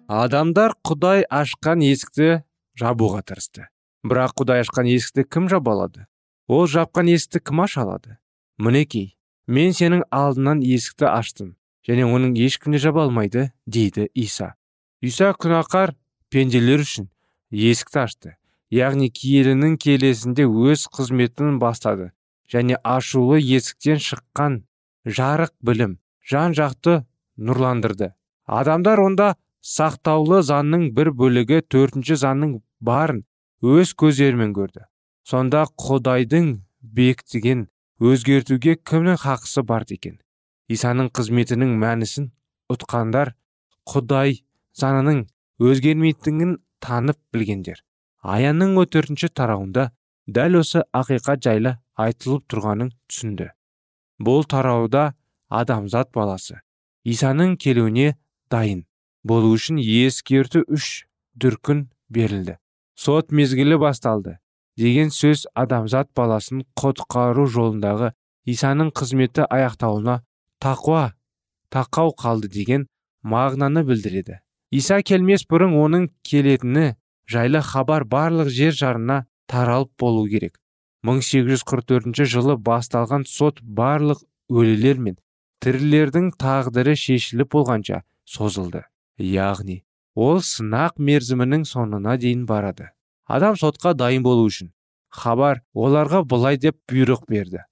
Адамдар 0.09 0.73
құдай 0.81 1.27
ашқан 1.29 1.85
есікті 1.85 2.43
жабуға 2.77 3.21
тырысты. 3.21 3.69
Бірақ 4.01 4.33
құдай 4.41 4.65
ашқан 4.65 4.89
есікті 4.89 5.29
кім 5.29 5.49
жаба 5.49 5.77
алады? 5.77 6.07
Ол 6.49 6.65
жапқан 6.65 7.09
есікті 7.13 7.45
кім 7.49 7.63
аша 7.65 7.85
алады? 7.85 8.17
Мінекей 8.57 9.13
мен 9.47 9.73
сенің 9.75 10.03
алдынан 10.11 10.61
есікті 10.63 11.09
аштым 11.09 11.55
және 11.87 12.05
оның 12.07 12.35
ешкім 12.39 12.75
де 12.75 12.79
жаба 12.79 13.03
алмайды 13.03 13.51
дейді 13.67 14.07
иса. 14.13 14.53
Иса 15.01 15.33
күнәқар 15.35 15.95
пенделер 16.31 16.83
үшін 16.85 17.09
есікті 17.51 17.99
ашты. 17.99 18.35
Яғни 18.73 19.09
киелінің 19.13 19.75
келесінде 19.77 20.47
өз 20.47 20.87
қызметін 20.89 21.59
бастады 21.61 22.11
және 22.49 22.79
ашулы 22.83 23.41
есіктен 23.41 23.99
шыққан 24.01 24.63
жарық 25.05 25.51
білім 25.61 25.99
жан 26.23 26.55
жақты 26.57 27.03
нұрландырды. 27.37 28.13
Адамдар 28.47 29.01
онда 29.03 29.35
сақтаулы 29.61 30.41
заңның 30.43 30.89
бір 30.95 31.11
бөлігі 31.19 31.61
төртінші 31.67 32.17
заңның 32.23 32.57
барын 32.79 33.23
өз 33.61 33.93
көздерімен 33.99 34.55
көрді. 34.55 34.87
Сонда 35.23 35.65
құдайдың 35.79 36.49
бекітген 36.81 37.67
өзгертуге 38.03 38.75
кімнің 38.83 39.19
хақысы 39.21 39.63
бар 39.63 39.85
екен 39.87 40.17
исаның 40.73 41.09
қызметінің 41.15 41.77
мәнісін 41.79 42.29
ұтқандар 42.73 43.33
құдай 43.87 44.41
заңының 44.79 45.25
өзгермейтінін 45.63 46.57
танып 46.83 47.19
білгендер. 47.33 47.79
Аянның 48.23 48.77
он 48.79 48.89
төртінші 48.91 49.29
тарауында 49.35 49.91
дәл 50.27 50.59
осы 50.59 50.83
ақиқат 50.95 51.43
жайлы 51.43 51.75
айтылып 51.99 52.45
тұрғанын 52.51 52.91
түсінді. 53.11 53.49
Бұл 54.19 54.47
тарауда 54.47 55.13
адамзат 55.51 56.11
баласы 56.15 56.59
исаның 57.03 57.57
келуіне 57.59 58.15
дайын 58.51 58.85
болу 59.23 59.51
үшін 59.55 59.79
ескерту 59.79 60.63
үш 60.67 61.05
дүркін 61.35 61.89
берілді. 62.09 62.57
Сот 62.95 63.31
мезгілі 63.31 63.79
басталды. 63.81 64.37
Деген 64.77 65.11
сөз 65.13 65.45
адамзат 65.53 66.09
баласын 66.17 66.63
құтқару 66.79 67.45
жолындағы 67.55 68.13
исаның 68.49 68.91
қызметі 68.97 69.45
аяқтауына 69.47 70.21
тақуа 70.63 71.13
тақау 71.73 72.13
қалды 72.17 72.49
деген 72.49 72.87
мағынаны 73.23 73.83
білдіреді. 73.87 74.39
Иса 74.71 75.01
келмес 75.05 75.45
бұрын 75.49 75.75
оның 75.77 76.09
келетіні 76.25 76.95
жайлы 77.29 77.61
хабар 77.61 78.05
барлық 78.09 78.49
жер 78.49 78.73
жарына 78.73 79.25
таралып 79.47 79.91
болу 79.99 80.25
керек. 80.27 80.57
1844 81.03 82.25
жылы 82.25 82.57
басталған 82.57 83.25
сот 83.27 83.59
барлық 83.61 84.23
өлілер 84.49 84.99
мен 84.99 85.17
тірілердің 85.63 86.31
тағдыры 86.39 86.95
шешіліп 86.99 87.51
болғанша 87.55 88.03
созылды. 88.25 88.83
Яғни 89.17 89.83
ол 90.15 90.41
сынақ 90.41 90.99
мерзімінің 90.99 91.67
соңына 91.67 92.17
дейін 92.17 92.45
барады. 92.49 92.89
Адам 93.25 93.55
сотқа 93.59 93.93
дайын 93.93 94.23
болу 94.23 94.47
үшін. 94.49 94.73
Хабар 95.09 95.61
оларға 95.73 96.23
былай 96.25 96.57
деп 96.57 96.77
бұйрық 96.89 97.27
берді. 97.29 97.63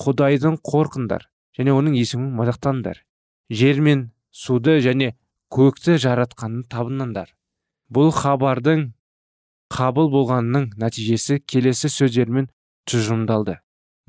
Құдайдың 0.00 0.60
қорқыңдар 0.64 1.28
және 1.58 1.72
оның 1.72 1.96
есімін 1.96 2.32
мадақтаңдар 2.38 3.02
жер 3.50 3.80
мен 3.80 4.10
суды 4.32 4.80
және 4.84 5.14
көкті 5.52 5.96
жаратқанын 6.02 6.66
табыныңдар. 6.72 7.32
Бұл 7.92 8.10
хабардың 8.12 8.90
қабыл 9.72 10.10
болғанының 10.10 10.72
нәтижесі 10.80 11.38
келесі 11.46 11.90
сөздермен 11.92 12.48
тұжырымдалды. 12.90 13.58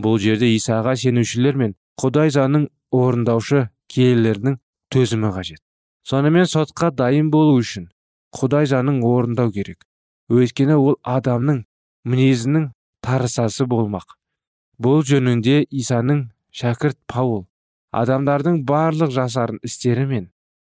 Бұл 0.02 0.18
жерде 0.22 0.50
исаға 0.56 0.96
сенушілер 0.98 1.58
мен 1.58 1.76
құдай 2.02 2.34
заңын 2.34 2.68
орындаушы 2.94 3.68
келелердің 3.90 4.58
төзімі 4.94 5.32
қажет. 5.34 5.62
Сонымен 6.08 6.46
сотқа 6.50 6.92
дайын 6.92 7.32
болу 7.34 7.58
үшін 7.62 7.90
құдай 8.38 8.70
заңын 8.70 9.02
орындау 9.04 9.52
керек. 9.52 9.87
Өйткені 10.32 10.76
ол 10.76 10.98
адамның 11.04 11.64
мінезінің 12.08 12.72
тарысасы 13.06 13.68
болмақ. 13.70 14.18
Бұл 14.78 15.04
жөнінде 15.08 15.64
исаның 15.72 16.28
шәкірт 16.52 17.00
паул 17.08 17.48
адамдардың 17.96 18.62
барлық 18.68 19.14
жасарын 19.16 19.60
істері 19.64 20.06
мен 20.12 20.30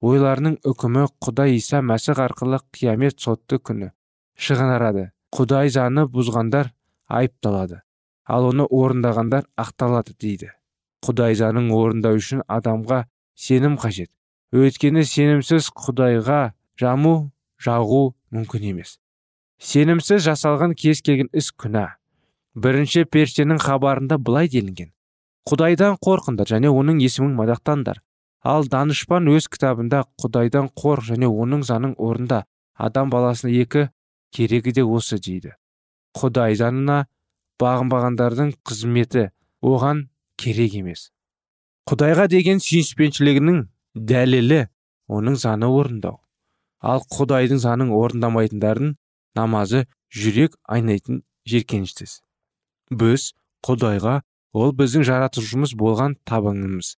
ойларының 0.04 0.60
үкімі 0.68 1.08
құдай 1.24 1.58
иса 1.58 1.82
мәсіх 1.82 2.20
арқылы 2.22 2.60
қиямет 2.76 3.20
сотты 3.24 3.58
күні 3.58 3.92
шығынарады. 4.38 5.12
Құдай 5.34 5.72
заңы 5.74 6.06
бұзғандар 6.12 6.72
айыпталады 7.08 7.82
ал 8.28 8.50
оны 8.52 8.68
орындағандар 8.68 9.48
ақталады 9.60 10.14
дейді. 10.20 10.52
Құдай 11.04 11.36
заңын 11.40 11.72
орындау 11.72 12.20
үшін 12.20 12.44
адамға 12.48 13.06
сенім 13.36 13.78
қажет. 13.82 14.12
Өйткені 14.52 15.04
сенімсіз 15.08 15.72
құдайға 15.76 16.54
жаму 16.80 17.32
жағу 17.64 18.16
мүмкін 18.32 18.72
емес. 18.72 18.98
Сенімсіз 19.60 20.24
жасалған 20.26 20.76
кез 20.78 21.02
келген 21.02 21.30
іс 21.34 21.52
күнә. 21.52 21.98
Бірінші 22.58 23.06
періштенің 23.06 23.60
хабарында 23.62 24.18
былай 24.18 24.50
делінген. 24.50 24.92
Құдайдан 25.48 25.98
қорқыңдар 26.04 26.50
және 26.50 26.70
оның 26.74 27.02
есімін 27.02 27.36
мадақтаңдар. 27.38 28.02
Ал 28.44 28.68
данышпан 28.70 29.30
өз 29.32 29.48
кітабында 29.52 30.04
құдайдан 30.22 30.70
қорқ 30.78 31.12
және 31.12 31.30
оның 31.30 31.64
заңын 31.68 31.96
орында 31.98 32.46
адам 32.76 33.10
баласына 33.10 33.54
екі 33.54 33.88
керегі 34.34 34.74
де 34.74 34.84
осы 34.84 35.18
дейді. 35.18 35.56
Құдай 36.18 36.58
заңына 36.60 37.06
бағынбағандардың 37.62 38.54
қызметі 38.68 39.30
оған 39.62 40.08
керек 40.38 40.78
емес. 40.78 41.10
Құдайға 41.90 42.28
деген 42.30 42.62
сүйіспеншілігінің 42.62 43.64
дәлелі 43.96 44.68
оның 45.08 45.38
заңы 45.40 45.70
орындау. 45.72 46.20
Ал 46.82 47.02
құдайдың 47.10 47.62
заңын 47.64 47.94
орындамайтындардың 47.96 48.96
намазы 49.38 49.86
жүрек 50.12 50.58
айнайтын 50.66 51.24
жеркеніштіз 51.48 52.22
біз 53.02 53.32
құдайға 53.68 54.22
ол 54.58 54.72
біздің 54.78 55.06
жаратушымыз 55.08 55.76
болған 55.80 56.18
табынымыз 56.28 56.96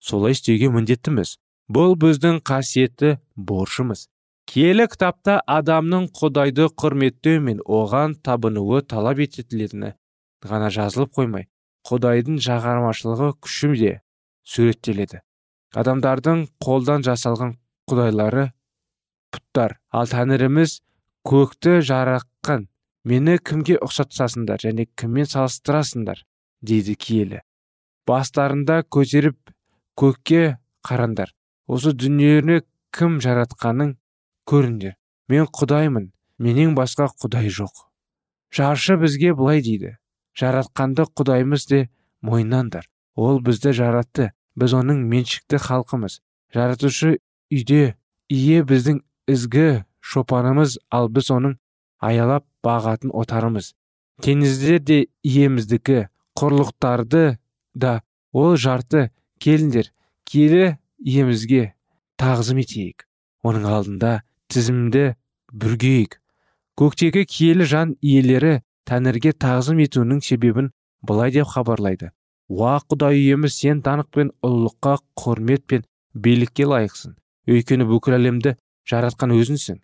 солай 0.00 0.32
істеуге 0.32 0.70
міндеттіміз. 0.72 1.36
Бұл 1.70 1.94
біздің 2.00 2.40
қасиетті 2.46 3.18
борышымыз. 3.36 4.08
Киелі 4.50 4.88
кітапта 4.90 5.38
адамның 5.46 6.08
құдайды 6.16 6.66
құрметтеу 6.80 7.42
мен 7.44 7.60
оған 7.62 8.16
табынуы 8.26 8.80
талап 8.82 9.20
ететілетіні 9.22 9.92
ғана 10.50 10.70
жазылып 10.74 11.12
қоймай 11.14 11.46
құдайдың 11.86 12.40
жағармашылығы 12.42 13.28
күші 13.44 13.70
де 13.78 13.92
суреттеледі. 14.42 15.20
Адамдардың 15.78 16.48
қолдан 16.64 17.06
жасалған 17.06 17.54
құдайлары 17.86 18.48
пұттар. 19.30 19.78
Ал 19.94 20.10
тәңіріміз 20.10 20.80
көкті 21.26 21.80
жараққан. 21.86 22.66
Мені 23.04 23.38
кімге 23.40 23.78
ұқсатасыңдар 23.80 24.60
және 24.60 24.86
кіммен 24.98 25.28
салыстырасыңдар? 25.28 26.20
Дейді 26.60 26.94
киелі. 27.00 27.40
Бастарында 28.08 28.82
көтеріп 28.84 29.38
көкке 29.96 30.58
қараңдар. 30.86 31.32
Осы 31.66 31.94
дүниені 31.96 32.60
кім 32.92 33.20
жаратқаның 33.24 33.94
көріңдер. 34.50 34.96
Мен 35.30 35.48
құдаймын 35.48 36.10
менен 36.38 36.74
басқа 36.76 37.08
құдай 37.22 37.48
жоқ. 37.48 37.86
Жаршы 38.52 38.98
бізге 39.00 39.32
былай 39.38 39.62
дейді. 39.64 39.96
Жаратқанды 40.36 41.06
құдаймыз 41.16 41.66
де 41.70 41.88
мойнаңдар 42.20 42.88
ол 43.14 43.40
бізді 43.44 43.72
жаратты. 43.76 44.30
Біз 44.56 44.74
оның 44.74 45.04
меншікті 45.08 45.60
халқымыз. 45.62 46.18
Жаратушы 46.52 47.20
үйде 47.52 47.94
ие 48.28 48.64
біздің 48.66 49.00
ізгі 49.30 49.84
шопанымыз 50.00 50.78
ал 50.90 51.08
біз 51.08 51.30
оның 51.36 51.56
аялап 52.00 52.46
бағатын 52.64 53.12
отарымыз. 53.12 53.74
Теңіздер 54.24 54.80
де 54.84 54.98
иеміздікі 55.24 56.08
құрлықтарды 56.36 57.38
да 57.74 58.00
ол 58.32 58.56
жарты 58.56 59.08
келіңдер 59.40 59.92
киелі 60.28 60.76
иемізге 61.00 61.72
тағзым 62.20 62.60
етейік. 62.64 63.06
Оның 63.44 63.66
алдында 63.68 64.12
тізімді 64.52 65.04
бүргейік. 65.52 66.18
Көктегі 66.80 67.24
киелі 67.28 67.68
жан 67.68 67.94
иелері 68.00 68.60
тәңірге 68.88 69.32
тағзым 69.32 69.80
етуінің 69.84 70.20
себебін 70.24 70.72
былай 71.02 71.32
деп 71.32 71.48
хабарлайды. 71.54 72.10
Уа 72.48 72.78
құдай 72.82 73.20
иеміз 73.20 73.56
сен 73.56 73.80
даңқ 73.84 74.10
пен 74.16 74.32
ұлылыққа 74.44 74.96
құрмет 75.20 75.66
пен 75.70 75.84
билікке 76.14 76.66
лайықсың. 76.66 77.14
Өйткені 77.48 77.86
бүкіл 77.88 78.18
әлемді 78.18 78.56
жаратқан 78.90 79.32
өзіңсің 79.36 79.78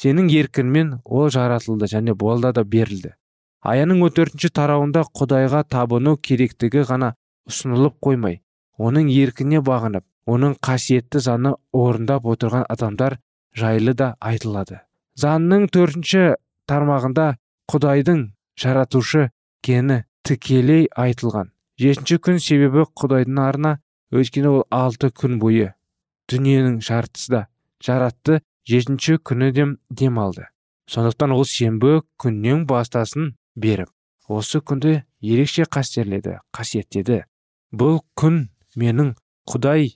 сенің 0.00 0.30
еркінмен 0.32 0.92
ол 1.04 1.30
жаратылды 1.30 1.88
және 1.92 2.14
болда 2.14 2.52
да 2.56 2.64
берілді. 2.64 3.14
Аяның 3.60 4.00
он 4.06 4.14
төртінші 4.16 4.48
тарауында 4.56 5.02
құдайға 5.12 5.64
табыну 5.68 6.16
керектігі 6.16 6.86
ғана 6.88 7.12
ұсынылып 7.50 7.98
қоймай 8.06 8.40
оның 8.80 9.10
еркіне 9.12 9.60
бағынып 9.60 10.06
оның 10.30 10.54
қасиетті 10.64 11.20
заңы 11.20 11.52
орындап 11.76 12.24
отырған 12.32 12.64
адамдар 12.72 13.18
жайлы 13.56 13.92
да 13.94 14.14
айтылады. 14.20 14.80
Заңның 15.20 15.68
төртінші 15.74 16.22
тармағында 16.70 17.26
құдайдың 17.72 18.22
жаратушы 18.56 19.28
кені 19.66 20.04
тікелей 20.24 20.88
айтылған. 20.96 21.50
Жетінші 21.80 22.20
күн 22.24 22.40
себебі 22.40 22.86
құдайдың 22.96 23.40
арына 23.42 23.76
өйткені 24.14 24.54
ол 24.54 24.64
алты 24.70 25.10
күн 25.12 25.38
бойы 25.42 25.72
дүниенің 26.30 26.80
жартысы 26.86 27.32
да 27.34 27.42
жаратты 27.84 28.40
жетінші 28.68 29.20
күні 29.24 29.52
дем 29.52 29.76
демалды 29.90 30.50
сондықтан 30.90 31.30
ол 31.36 31.44
сенбі 31.46 32.00
күннен 32.18 32.64
бастасын 32.66 33.34
беріп. 33.54 33.90
Осы 34.26 34.58
күнді 34.58 35.02
ерекше 35.22 35.66
қастерледі 35.70 36.38
қасиеттеді. 36.54 37.22
Бұл 37.70 38.00
күн 38.18 38.48
менің 38.78 39.12
құдай 39.50 39.92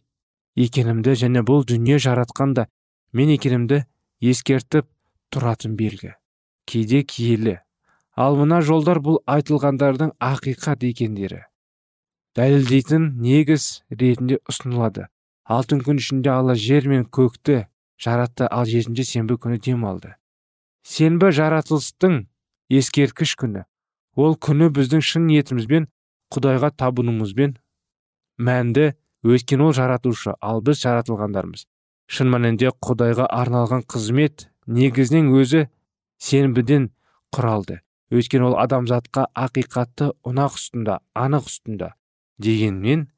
екенімді 0.54 1.16
және 1.18 1.42
бұл 1.46 1.66
дүние 1.66 1.98
жаратқан 1.98 2.54
да 2.54 2.66
мен 3.12 3.32
екенімді 3.34 3.82
ескертіп 4.22 4.86
тұратын 5.34 5.74
белгі. 5.78 6.14
Кейде 6.66 7.02
киелі. 7.02 7.58
Ал 8.14 8.38
мына 8.38 8.60
жолдар 8.62 9.02
бұл 9.02 9.18
айтылғандардың 9.26 10.14
ақиқат 10.22 10.86
екендері. 10.86 11.42
Дәлелдейтін 12.38 13.16
негіз 13.18 13.82
ретінде 13.90 14.38
ұсынылады. 14.50 15.08
Алтын 15.44 15.82
күн 15.82 15.98
ішінде 15.98 16.30
алла 16.30 16.54
жер 16.54 16.86
мен 16.88 17.04
көкті 17.04 17.66
жаратты 18.00 18.50
ал 18.50 18.66
жетінші 18.68 19.04
сенбі 19.04 19.38
күні 19.40 19.60
демалды 19.62 20.14
сенбі 20.84 21.32
жаратылыстың 21.32 22.26
ескерткіш 22.68 23.34
күні. 23.40 23.64
Ол 24.14 24.36
күні 24.36 24.68
біздің 24.76 25.02
шын 25.02 25.26
ниетімізбен 25.30 25.88
құдайға 26.34 26.70
табынуымызбен 26.78 27.56
мәнді 28.38 28.92
өйткені 29.24 29.70
ол 29.70 29.72
жаратушы 29.74 30.34
ал 30.40 30.60
біз 30.62 30.82
жаратылғандармыз. 30.84 31.64
Шын 32.06 32.30
мәнінде 32.30 32.70
құдайға 32.84 33.26
арналған 33.32 33.86
қызмет 33.88 34.50
негізінен 34.66 35.32
өзі 35.32 35.64
сенбіден 36.20 36.90
құралды. 37.34 37.80
Өйткені 38.12 38.50
ол 38.50 38.58
адамзатқа 38.60 39.30
ақиқатты 39.32 40.12
ұнақ 40.28 40.58
үстінде 40.60 41.00
анық 41.16 41.48
үстінде 41.48 41.94
дегенмен 42.38 43.08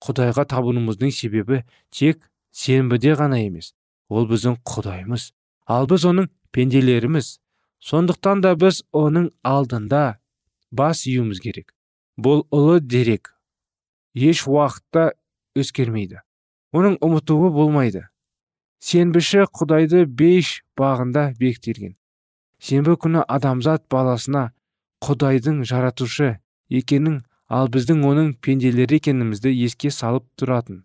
құдайға 0.00 0.46
табынуымыздың 0.48 1.12
себебі 1.12 1.62
тек 1.92 2.24
сенбіде 2.50 3.12
ғана 3.20 3.38
емес. 3.44 3.74
Ол 4.10 4.26
біздің 4.30 4.58
құдайымыз 4.66 5.30
ал 5.70 5.86
біз 5.90 6.06
оның 6.10 6.30
пенделеріміз. 6.52 7.38
Сондықтан 7.80 8.42
да 8.44 8.56
біз 8.58 8.82
оның 8.92 9.30
алдында 9.46 10.18
бас 10.70 11.06
июіміз 11.06 11.40
керек. 11.40 11.72
Бұл 12.18 12.44
ұлы 12.52 12.80
дерек. 12.84 13.32
Еш 14.12 14.44
уақытта 14.50 15.14
өзгермейді 15.56 16.20
оның 16.76 16.98
ұмытуы 17.02 17.50
болмайды. 17.54 18.04
Сенбіші 18.80 19.46
құдайды 19.54 20.04
бейш 20.06 20.60
бағында 20.78 21.30
бекітілген. 21.38 21.96
Сенбі 22.60 22.96
күні 23.00 23.24
адамзат 23.26 23.86
баласына 23.92 24.50
құдайдың 25.04 25.64
жаратушы 25.68 26.38
екенін 26.68 27.22
ал 27.48 27.70
біздің 27.72 28.04
оның 28.06 28.30
пенделері 28.44 29.00
екенімізді 29.00 29.52
еске 29.66 29.90
салып 29.90 30.28
тұратын 30.38 30.84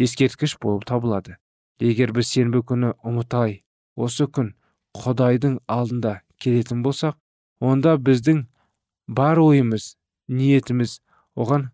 ескерткіш 0.00 0.56
болып 0.62 0.86
табылады. 0.88 1.36
Егер 1.80 2.12
біз 2.16 2.30
сенбі 2.34 2.62
күні 2.70 2.92
ұмытай 3.06 3.60
осы 3.96 4.26
күн 4.28 4.52
құдайдың 5.00 5.58
алдында 5.76 6.20
келетін 6.42 6.82
болсақ 6.84 7.16
онда 7.60 7.96
біздің 8.08 8.44
бар 9.20 9.40
ойымыз 9.42 9.94
ниетіміз 10.28 10.98
оған 11.36 11.68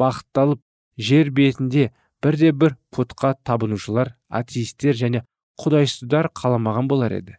бағытталып 0.00 0.60
жер 0.98 1.30
бетінде 1.30 1.90
бірде 2.22 2.52
бір 2.52 2.76
пұтқа 2.94 3.34
табынушылар 3.46 4.14
атеисттер 4.40 4.98
және 4.98 5.24
құдайсыздар 5.62 6.30
қаламаған 6.34 6.88
болар 6.90 7.14
еді. 7.18 7.36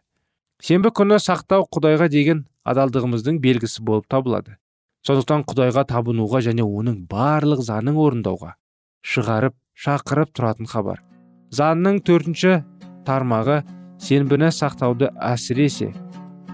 Сенбі 0.62 0.92
күні 0.96 1.18
сақтау 1.20 1.66
құдайға 1.74 2.08
деген 2.12 2.44
адалдығымыздың 2.64 3.40
белгісі 3.44 3.82
болып 3.84 4.06
табылады. 4.08 4.56
Сондықтан 5.04 5.44
құдайға 5.50 5.84
табынуға 5.90 6.40
және 6.46 6.64
оның 6.64 7.02
барлық 7.10 7.64
заңын 7.66 7.98
орындауға 8.00 8.54
шығарып 9.04 9.56
шақырып 9.74 10.32
тұратын 10.32 10.70
хабар. 10.70 11.02
Заңның 11.54 12.00
төртінші 12.06 12.54
тармағы 13.06 13.60
сенбіні 14.02 14.50
сақтауды 14.54 15.10
әсіресе 15.22 15.90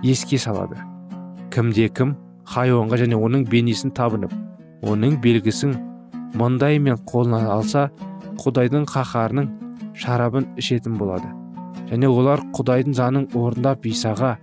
еске 0.04 0.38
салады. 0.38 0.76
Кімде 1.54 1.88
кім 1.88 2.14
хайуанға 2.50 2.98
және 3.04 3.18
оның 3.18 3.46
бейнесін 3.50 3.94
табынып 3.96 4.34
оның 4.90 5.18
белгісін 5.24 5.74
маңдайымен 6.40 7.00
қолына 7.10 7.42
алса 7.54 7.88
құдайдың 8.42 8.86
қаһарының 8.90 9.48
шарабын 10.02 10.48
ішетін 10.60 10.98
болады. 11.00 11.28
Және 11.90 12.08
олар 12.08 12.42
құдайдың 12.56 12.96
заңын 12.96 13.26
орындап 13.36 13.86
исаға 13.86 14.36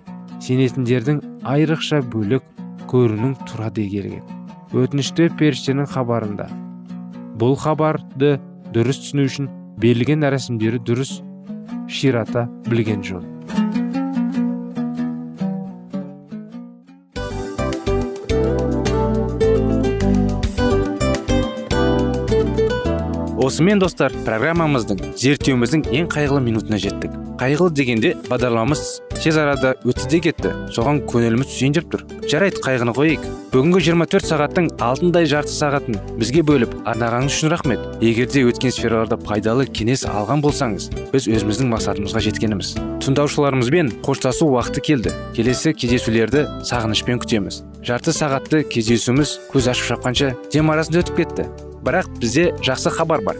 сенетіндердің 0.43 1.22
айрықша 1.54 2.02
бөлік 2.13 2.43
көрінің 2.91 3.38
тұрады 3.48 3.88
келген 3.91 4.36
өтінішті 4.78 5.30
періштенің 5.39 5.88
хабарында. 5.93 6.50
Бұл 7.39 7.56
хабарды 7.60 8.36
дұрыс 8.76 9.00
түсіну 9.04 9.28
үшін 9.30 9.50
берілген 9.78 10.26
рәсімдері 10.26 10.82
дұрыс 10.82 11.20
ширата 11.88 12.48
білген 12.68 13.04
жөн. 13.06 13.34
Осымен 23.48 23.80
достар 23.80 24.12
программамыздың 24.26 25.13
зерттеуіміздің 25.16 25.86
ең 25.96 26.10
қайғылы 26.12 26.42
минутына 26.44 26.82
жеттік. 26.84 27.13
Қайғылы 27.40 27.72
дегенде 27.72 28.12
бағдарламамыз 28.28 28.82
тез 29.24 29.38
арада 29.42 29.74
өтті 29.88 30.08
де 30.12 30.20
кетті. 30.28 30.52
Соған 30.76 31.02
көңіліміз 31.10 31.58
деп 31.76 31.90
тұр. 31.92 32.04
Жарайды 32.30 32.62
қайғыны 32.64 32.94
қояйық 32.98 33.26
бүгінгі 33.54 33.82
24 33.88 34.28
сағаттың 34.28 34.70
алтындай 34.84 35.28
жарты 35.30 35.54
сағатын 35.54 35.98
бізге 36.20 36.44
бөліп 36.48 36.74
арнағаныңыз 36.88 37.38
үшін 37.38 37.52
рахмет. 37.54 37.84
Егер 38.02 38.28
де 38.32 38.44
өткен 38.48 38.74
сфераларда 38.76 39.18
пайдалы 39.18 39.68
кеңес 39.68 40.06
алған 40.08 40.44
болсаңыз 40.44 40.90
біз 41.14 41.28
өзіміздің 41.32 41.72
мақсатымызға 41.74 42.24
жеткеніміз. 42.28 42.74
Тыңдаушыларымызбен 43.06 43.94
қоштасу 44.06 44.50
уақыты 44.54 44.84
келді. 44.92 45.14
Келесі 45.38 45.74
кездесулерді 45.74 46.48
сағынышпен 46.68 47.22
күтеміз. 47.24 47.62
Жарты 47.88 48.16
сағатты 48.16 48.66
кездесуіміз 48.68 49.38
көз 49.54 49.72
ашып 49.72 49.94
шапқанша 49.94 50.34
дем 50.54 50.74
арасында 50.74 51.06
өтіп 51.06 51.24
кетті. 51.24 51.48
Бірақ 51.86 52.12
бізде 52.20 52.52
жақсы 52.66 52.92
хабар 52.92 53.24
бар. 53.24 53.40